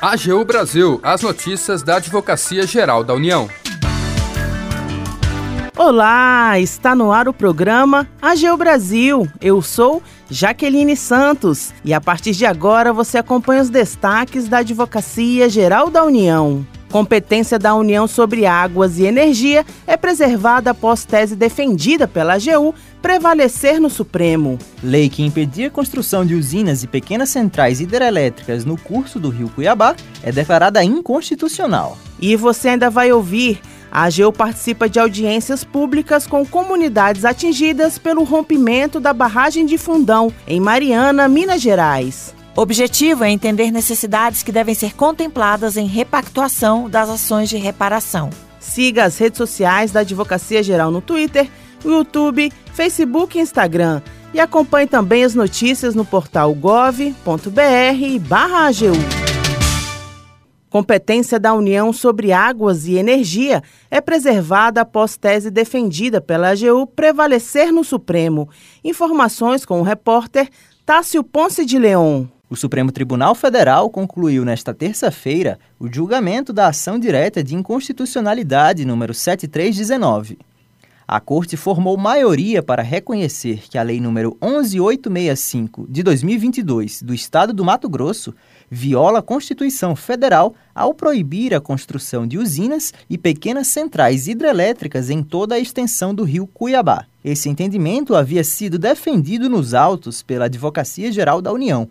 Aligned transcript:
AGU 0.00 0.44
Brasil, 0.44 1.00
as 1.02 1.22
notícias 1.22 1.82
da 1.82 1.96
Advocacia 1.96 2.66
Geral 2.66 3.02
da 3.02 3.14
União. 3.14 3.48
Olá, 5.76 6.58
está 6.60 6.94
no 6.94 7.10
ar 7.10 7.26
o 7.26 7.32
programa 7.32 8.06
AGU 8.22 8.56
Brasil. 8.56 9.28
Eu 9.40 9.60
sou 9.60 10.02
Jaqueline 10.30 10.96
Santos 10.96 11.72
e 11.84 11.92
a 11.92 12.00
partir 12.00 12.32
de 12.32 12.46
agora 12.46 12.92
você 12.92 13.18
acompanha 13.18 13.62
os 13.62 13.70
destaques 13.70 14.46
da 14.46 14.58
Advocacia 14.58 15.48
Geral 15.48 15.90
da 15.90 16.04
União. 16.04 16.64
Competência 16.94 17.58
da 17.58 17.74
União 17.74 18.06
sobre 18.06 18.46
águas 18.46 19.00
e 19.00 19.02
energia 19.02 19.66
é 19.84 19.96
preservada 19.96 20.70
após 20.70 21.04
tese 21.04 21.34
defendida 21.34 22.06
pela 22.06 22.34
AGU 22.34 22.72
prevalecer 23.02 23.80
no 23.80 23.90
Supremo. 23.90 24.60
Lei 24.80 25.08
que 25.08 25.24
impedia 25.24 25.66
a 25.66 25.70
construção 25.72 26.24
de 26.24 26.36
usinas 26.36 26.84
e 26.84 26.86
pequenas 26.86 27.30
centrais 27.30 27.80
hidrelétricas 27.80 28.64
no 28.64 28.78
curso 28.78 29.18
do 29.18 29.28
rio 29.28 29.50
Cuiabá 29.52 29.96
é 30.22 30.30
declarada 30.30 30.84
inconstitucional. 30.84 31.98
E 32.20 32.36
você 32.36 32.68
ainda 32.68 32.88
vai 32.90 33.10
ouvir. 33.10 33.60
A 33.90 34.04
AGU 34.04 34.32
participa 34.32 34.88
de 34.88 35.00
audiências 35.00 35.64
públicas 35.64 36.28
com 36.28 36.46
comunidades 36.46 37.24
atingidas 37.24 37.98
pelo 37.98 38.22
rompimento 38.22 39.00
da 39.00 39.12
barragem 39.12 39.66
de 39.66 39.76
Fundão, 39.76 40.32
em 40.46 40.60
Mariana, 40.60 41.26
Minas 41.26 41.60
Gerais. 41.60 42.32
O 42.56 42.60
objetivo 42.60 43.24
é 43.24 43.30
entender 43.30 43.72
necessidades 43.72 44.44
que 44.44 44.52
devem 44.52 44.76
ser 44.76 44.94
contempladas 44.94 45.76
em 45.76 45.86
repactuação 45.86 46.88
das 46.88 47.08
ações 47.08 47.48
de 47.48 47.56
reparação. 47.56 48.30
Siga 48.60 49.04
as 49.04 49.18
redes 49.18 49.38
sociais 49.38 49.90
da 49.90 50.00
Advocacia 50.00 50.62
Geral 50.62 50.92
no 50.92 51.00
Twitter, 51.00 51.50
YouTube, 51.84 52.52
Facebook 52.72 53.36
e 53.36 53.40
Instagram. 53.40 54.00
E 54.32 54.38
acompanhe 54.38 54.86
também 54.86 55.24
as 55.24 55.34
notícias 55.34 55.96
no 55.96 56.04
portal 56.04 56.54
gov.br/agu. 56.54 57.14
Competência 60.70 61.40
da 61.40 61.54
União 61.54 61.92
sobre 61.92 62.32
águas 62.32 62.86
e 62.86 62.94
energia 62.94 63.62
é 63.90 64.00
preservada 64.00 64.80
após 64.80 65.16
tese 65.16 65.50
defendida 65.50 66.20
pela 66.20 66.50
AGU 66.50 66.86
prevalecer 66.86 67.72
no 67.72 67.82
Supremo. 67.82 68.48
Informações 68.84 69.64
com 69.64 69.80
o 69.80 69.84
repórter 69.84 70.48
Tássio 70.86 71.22
Ponce 71.24 71.64
de 71.64 71.78
Leon. 71.78 72.26
O 72.54 72.56
Supremo 72.56 72.92
Tribunal 72.92 73.34
Federal 73.34 73.90
concluiu 73.90 74.44
nesta 74.44 74.72
terça-feira 74.72 75.58
o 75.76 75.92
julgamento 75.92 76.52
da 76.52 76.68
ação 76.68 77.00
direta 77.00 77.42
de 77.42 77.52
inconstitucionalidade 77.52 78.84
número 78.84 79.12
7319. 79.12 80.38
A 81.04 81.18
Corte 81.18 81.56
formou 81.56 81.96
maioria 81.96 82.62
para 82.62 82.80
reconhecer 82.80 83.64
que 83.68 83.76
a 83.76 83.82
Lei 83.82 84.00
número 84.00 84.36
11865 84.40 85.88
de 85.90 86.04
2022 86.04 87.02
do 87.02 87.12
Estado 87.12 87.52
do 87.52 87.64
Mato 87.64 87.88
Grosso 87.88 88.32
viola 88.70 89.18
a 89.18 89.22
Constituição 89.22 89.96
Federal 89.96 90.54
ao 90.72 90.94
proibir 90.94 91.56
a 91.56 91.60
construção 91.60 92.24
de 92.24 92.38
usinas 92.38 92.94
e 93.10 93.18
pequenas 93.18 93.66
centrais 93.66 94.28
hidrelétricas 94.28 95.10
em 95.10 95.24
toda 95.24 95.56
a 95.56 95.58
extensão 95.58 96.14
do 96.14 96.22
rio 96.22 96.46
Cuiabá. 96.46 97.04
Esse 97.24 97.48
entendimento 97.48 98.14
havia 98.14 98.44
sido 98.44 98.78
defendido 98.78 99.50
nos 99.50 99.74
autos 99.74 100.22
pela 100.22 100.44
Advocacia 100.44 101.10
Geral 101.10 101.42
da 101.42 101.52
União. 101.52 101.90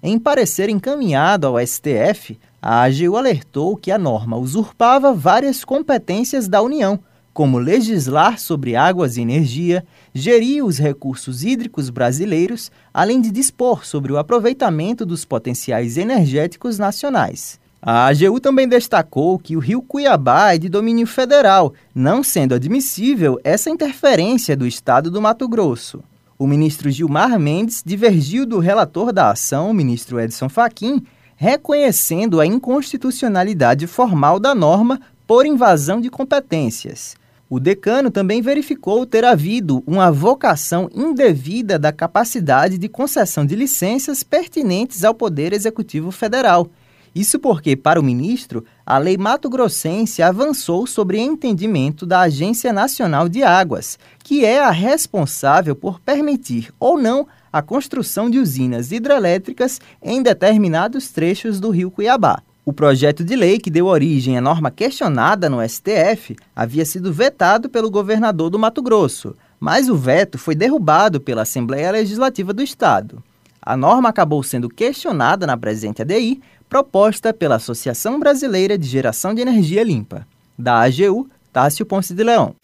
Em 0.00 0.16
parecer 0.16 0.68
encaminhado 0.68 1.46
ao 1.46 1.58
STF, 1.58 2.38
a 2.62 2.82
AGU 2.82 3.16
alertou 3.16 3.76
que 3.76 3.90
a 3.90 3.98
norma 3.98 4.36
usurpava 4.36 5.12
várias 5.12 5.64
competências 5.64 6.46
da 6.46 6.62
União, 6.62 7.00
como 7.34 7.58
legislar 7.58 8.38
sobre 8.38 8.76
águas 8.76 9.16
e 9.16 9.22
energia, 9.22 9.84
gerir 10.14 10.64
os 10.64 10.78
recursos 10.78 11.42
hídricos 11.42 11.90
brasileiros, 11.90 12.70
além 12.94 13.20
de 13.20 13.30
dispor 13.30 13.84
sobre 13.84 14.12
o 14.12 14.18
aproveitamento 14.18 15.04
dos 15.04 15.24
potenciais 15.24 15.96
energéticos 15.96 16.78
nacionais. 16.78 17.58
A 17.82 18.06
AGU 18.06 18.38
também 18.38 18.68
destacou 18.68 19.38
que 19.38 19.56
o 19.56 19.60
rio 19.60 19.82
Cuiabá 19.82 20.54
é 20.54 20.58
de 20.58 20.68
domínio 20.68 21.06
federal, 21.06 21.74
não 21.92 22.22
sendo 22.22 22.54
admissível 22.54 23.40
essa 23.42 23.70
interferência 23.70 24.56
do 24.56 24.66
estado 24.66 25.10
do 25.10 25.22
Mato 25.22 25.48
Grosso. 25.48 26.02
O 26.38 26.46
ministro 26.46 26.88
Gilmar 26.88 27.36
Mendes 27.36 27.82
divergiu 27.84 28.46
do 28.46 28.60
relator 28.60 29.12
da 29.12 29.32
ação, 29.32 29.72
o 29.72 29.74
ministro 29.74 30.20
Edson 30.20 30.48
Fachin, 30.48 31.02
reconhecendo 31.34 32.38
a 32.38 32.46
inconstitucionalidade 32.46 33.88
formal 33.88 34.38
da 34.38 34.54
norma 34.54 35.00
por 35.26 35.44
invasão 35.44 36.00
de 36.00 36.08
competências. 36.08 37.16
O 37.50 37.58
decano 37.58 38.08
também 38.08 38.40
verificou 38.40 39.04
ter 39.04 39.24
havido 39.24 39.82
uma 39.84 40.12
vocação 40.12 40.88
indevida 40.94 41.76
da 41.76 41.90
capacidade 41.90 42.78
de 42.78 42.88
concessão 42.88 43.44
de 43.44 43.56
licenças 43.56 44.22
pertinentes 44.22 45.02
ao 45.02 45.14
Poder 45.14 45.52
Executivo 45.52 46.12
Federal 46.12 46.70
isso 47.14 47.38
porque, 47.38 47.76
para 47.76 48.00
o 48.00 48.02
ministro, 48.02 48.64
a 48.84 48.98
lei 48.98 49.16
mato-grossense 49.16 50.22
avançou 50.22 50.86
sobre 50.86 51.18
entendimento 51.18 52.06
da 52.06 52.20
Agência 52.20 52.72
Nacional 52.72 53.28
de 53.28 53.42
Águas, 53.42 53.98
que 54.22 54.44
é 54.44 54.60
a 54.60 54.70
responsável 54.70 55.74
por 55.74 56.00
permitir 56.00 56.72
ou 56.78 56.98
não 56.98 57.26
a 57.52 57.62
construção 57.62 58.28
de 58.30 58.38
usinas 58.38 58.92
hidrelétricas 58.92 59.80
em 60.02 60.22
determinados 60.22 61.10
trechos 61.10 61.58
do 61.58 61.70
rio 61.70 61.90
Cuiabá. 61.90 62.42
O 62.64 62.72
projeto 62.72 63.24
de 63.24 63.34
lei 63.34 63.58
que 63.58 63.70
deu 63.70 63.86
origem 63.86 64.36
à 64.36 64.42
norma 64.42 64.70
questionada 64.70 65.48
no 65.48 65.66
STF 65.66 66.36
havia 66.54 66.84
sido 66.84 67.10
vetado 67.10 67.70
pelo 67.70 67.90
governador 67.90 68.50
do 68.50 68.58
Mato 68.58 68.82
Grosso, 68.82 69.34
mas 69.58 69.88
o 69.88 69.96
veto 69.96 70.36
foi 70.36 70.54
derrubado 70.54 71.18
pela 71.18 71.42
Assembleia 71.42 71.90
Legislativa 71.90 72.52
do 72.52 72.62
Estado. 72.62 73.22
A 73.60 73.76
norma 73.76 74.10
acabou 74.10 74.42
sendo 74.42 74.68
questionada 74.68 75.46
na 75.46 75.56
presente 75.56 76.02
ADI 76.02 76.40
proposta 76.68 77.32
pela 77.32 77.56
Associação 77.56 78.20
Brasileira 78.20 78.76
de 78.76 78.86
Geração 78.86 79.34
de 79.34 79.40
Energia 79.40 79.82
Limpa. 79.82 80.26
Da 80.58 80.82
AGU, 80.82 81.28
Tássio 81.52 81.86
Ponce 81.86 82.12
de 82.14 82.22
Leão. 82.22 82.54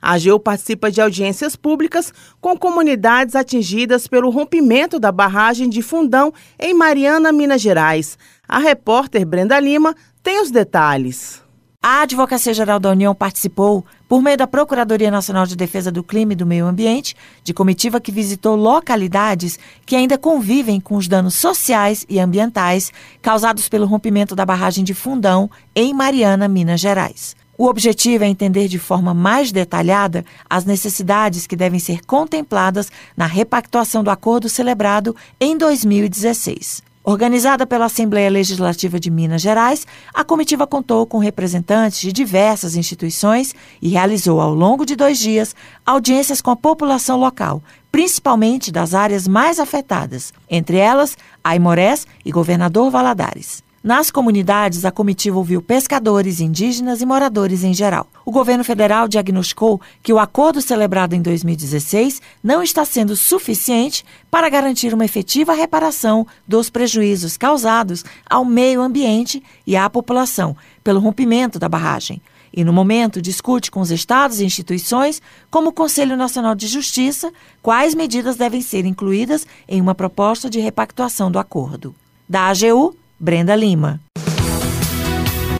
A 0.00 0.14
AGU 0.14 0.38
participa 0.38 0.90
de 0.90 1.00
audiências 1.00 1.56
públicas 1.56 2.12
com 2.40 2.56
comunidades 2.56 3.34
atingidas 3.34 4.06
pelo 4.06 4.30
rompimento 4.30 4.98
da 4.98 5.10
barragem 5.10 5.68
de 5.68 5.82
Fundão 5.82 6.32
em 6.58 6.72
Mariana, 6.72 7.32
Minas 7.32 7.60
Gerais. 7.60 8.16
A 8.48 8.58
repórter 8.58 9.26
Brenda 9.26 9.58
Lima 9.58 9.94
tem 10.22 10.40
os 10.40 10.50
detalhes. 10.50 11.42
A 11.80 12.02
Advocacia 12.02 12.52
Geral 12.52 12.80
da 12.80 12.90
União 12.90 13.14
participou, 13.14 13.86
por 14.08 14.20
meio 14.20 14.36
da 14.36 14.48
Procuradoria 14.48 15.12
Nacional 15.12 15.46
de 15.46 15.54
Defesa 15.54 15.92
do 15.92 16.02
Clima 16.02 16.32
e 16.32 16.36
do 16.36 16.44
Meio 16.44 16.66
Ambiente, 16.66 17.14
de 17.44 17.54
comitiva 17.54 18.00
que 18.00 18.10
visitou 18.10 18.56
localidades 18.56 19.56
que 19.86 19.94
ainda 19.94 20.18
convivem 20.18 20.80
com 20.80 20.96
os 20.96 21.06
danos 21.06 21.36
sociais 21.36 22.04
e 22.08 22.18
ambientais 22.18 22.92
causados 23.22 23.68
pelo 23.68 23.86
rompimento 23.86 24.34
da 24.34 24.44
barragem 24.44 24.82
de 24.82 24.92
Fundão, 24.92 25.48
em 25.72 25.94
Mariana, 25.94 26.48
Minas 26.48 26.80
Gerais. 26.80 27.36
O 27.56 27.66
objetivo 27.66 28.24
é 28.24 28.26
entender 28.26 28.66
de 28.66 28.78
forma 28.78 29.14
mais 29.14 29.52
detalhada 29.52 30.24
as 30.50 30.64
necessidades 30.64 31.46
que 31.46 31.56
devem 31.56 31.78
ser 31.78 32.04
contempladas 32.04 32.90
na 33.16 33.26
repactuação 33.26 34.02
do 34.02 34.10
acordo 34.10 34.48
celebrado 34.48 35.14
em 35.40 35.56
2016. 35.56 36.87
Organizada 37.08 37.66
pela 37.66 37.86
Assembleia 37.86 38.28
Legislativa 38.28 39.00
de 39.00 39.10
Minas 39.10 39.40
Gerais, 39.40 39.86
a 40.12 40.22
comitiva 40.22 40.66
contou 40.66 41.06
com 41.06 41.16
representantes 41.16 42.00
de 42.00 42.12
diversas 42.12 42.76
instituições 42.76 43.54
e 43.80 43.88
realizou, 43.88 44.42
ao 44.42 44.52
longo 44.52 44.84
de 44.84 44.94
dois 44.94 45.18
dias, 45.18 45.56
audiências 45.86 46.42
com 46.42 46.50
a 46.50 46.56
população 46.56 47.18
local, 47.18 47.62
principalmente 47.90 48.70
das 48.70 48.92
áreas 48.92 49.26
mais 49.26 49.58
afetadas, 49.58 50.34
entre 50.50 50.76
elas 50.76 51.16
Aimorés 51.42 52.06
e 52.26 52.30
Governador 52.30 52.90
Valadares. 52.90 53.66
Nas 53.82 54.10
comunidades, 54.10 54.84
a 54.84 54.90
comitiva 54.90 55.38
ouviu 55.38 55.62
pescadores, 55.62 56.40
indígenas 56.40 57.00
e 57.00 57.06
moradores 57.06 57.62
em 57.62 57.72
geral. 57.72 58.08
O 58.24 58.32
governo 58.32 58.64
federal 58.64 59.06
diagnosticou 59.06 59.80
que 60.02 60.12
o 60.12 60.18
acordo 60.18 60.60
celebrado 60.60 61.14
em 61.14 61.22
2016 61.22 62.20
não 62.42 62.60
está 62.60 62.84
sendo 62.84 63.14
suficiente 63.14 64.04
para 64.28 64.48
garantir 64.48 64.92
uma 64.92 65.04
efetiva 65.04 65.52
reparação 65.52 66.26
dos 66.46 66.68
prejuízos 66.68 67.36
causados 67.36 68.04
ao 68.28 68.44
meio 68.44 68.82
ambiente 68.82 69.40
e 69.64 69.76
à 69.76 69.88
população 69.88 70.56
pelo 70.82 70.98
rompimento 70.98 71.56
da 71.56 71.68
barragem. 71.68 72.20
E, 72.52 72.64
no 72.64 72.72
momento, 72.72 73.22
discute 73.22 73.70
com 73.70 73.80
os 73.80 73.92
estados 73.92 74.40
e 74.40 74.44
instituições, 74.44 75.22
como 75.52 75.68
o 75.68 75.72
Conselho 75.72 76.16
Nacional 76.16 76.56
de 76.56 76.66
Justiça, 76.66 77.32
quais 77.62 77.94
medidas 77.94 78.34
devem 78.34 78.60
ser 78.60 78.84
incluídas 78.84 79.46
em 79.68 79.80
uma 79.80 79.94
proposta 79.94 80.50
de 80.50 80.58
repactuação 80.58 81.30
do 81.30 81.38
acordo. 81.38 81.94
Da 82.28 82.48
AGU, 82.48 82.96
Brenda 83.18 83.56
Lima. 83.56 84.00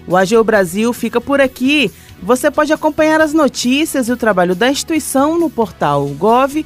O 0.06 0.16
AGU 0.16 0.42
Brasil 0.42 0.92
fica 0.92 1.20
por 1.20 1.40
aqui. 1.40 1.90
Você 2.22 2.50
pode 2.50 2.72
acompanhar 2.72 3.20
as 3.20 3.32
notícias 3.32 4.08
e 4.08 4.12
o 4.12 4.16
trabalho 4.16 4.54
da 4.54 4.70
instituição 4.70 5.38
no 5.38 5.50
portal 5.50 6.06
gov.br/agu 6.08 6.64